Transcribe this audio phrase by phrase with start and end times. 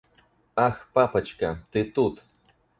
[0.55, 2.23] Ах, папочка, ты тут.